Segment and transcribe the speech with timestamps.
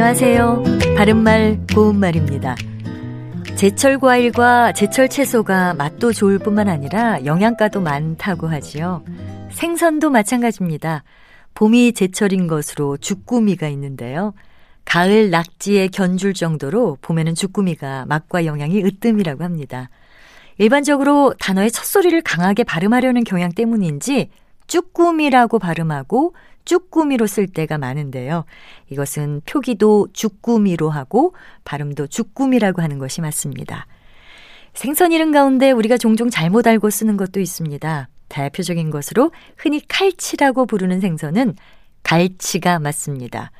[0.00, 0.62] 안녕하세요.
[0.96, 2.54] 바른말 고운말입니다.
[3.56, 9.02] 제철 과일과 제철 채소가 맛도 좋을 뿐만 아니라 영양가도 많다고 하지요.
[9.50, 11.02] 생선도 마찬가지입니다.
[11.54, 14.34] 봄이 제철인 것으로 주꾸미가 있는데요.
[14.84, 19.90] 가을 낙지에 견줄 정도로 봄에는 주꾸미가 맛과 영양이 으뜸이라고 합니다.
[20.58, 24.30] 일반적으로 단어의 첫 소리를 강하게 발음하려는 경향 때문인지
[24.68, 26.34] 쭈꾸미라고 발음하고
[26.68, 28.44] 쭈꾸미로 쓸 때가 많은데요.
[28.90, 33.86] 이것은 표기도 주꾸미로 하고 발음도 주꾸미라고 하는 것이 맞습니다.
[34.74, 38.08] 생선 이름 가운데 우리가 종종 잘못 알고 쓰는 것도 있습니다.
[38.28, 41.56] 대표적인 것으로 흔히 칼치라고 부르는 생선은
[42.02, 43.50] 갈치가 맞습니다.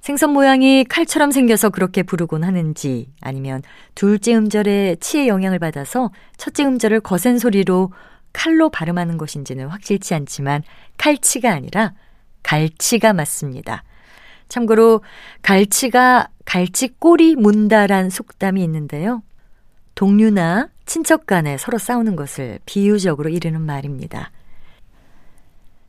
[0.00, 3.62] 생선 모양이 칼처럼 생겨서 그렇게 부르곤 하는지 아니면
[3.94, 7.92] 둘째 음절에 치의 영향을 받아서 첫째 음절을 거센 소리로
[8.32, 10.64] 칼로 발음하는 것인지는 확실치 않지만
[10.96, 11.94] 칼치가 아니라
[12.42, 13.82] 갈치가 맞습니다.
[14.48, 15.02] 참고로
[15.42, 19.22] 갈치가 갈치 꼬리 문다란 속담이 있는데요.
[19.94, 24.32] 동료나 친척 간에 서로 싸우는 것을 비유적으로 이르는 말입니다.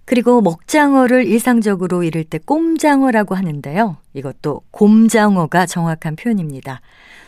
[0.05, 3.97] 그리고 먹장어를 일상적으로 이를 때 꼼장어라고 하는데요.
[4.13, 6.81] 이것도 곰장어가 정확한 표현입니다.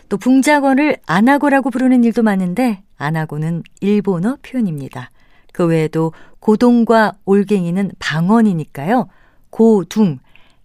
[0.09, 5.11] 또 붕장어를 안하고라고 부르는 일도 많은데 안하고는 일본어 표현입니다.
[5.53, 9.07] 그 외에도 고동과 올갱이는 방언이니까요.
[9.49, 10.19] 고둥,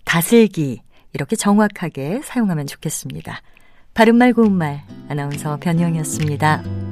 [0.05, 3.41] 다슬기 이렇게 정확하게 사용하면 좋겠습니다.
[3.95, 6.88] 바른말 고운말 아나운서 변희영이었습니다.